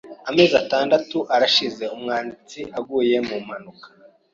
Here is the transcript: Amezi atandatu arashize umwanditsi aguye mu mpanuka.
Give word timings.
Amezi 0.29 0.53
atandatu 0.63 1.17
arashize 1.35 1.83
umwanditsi 1.95 2.59
aguye 2.77 3.17
mu 3.27 3.37
mpanuka. 3.45 3.87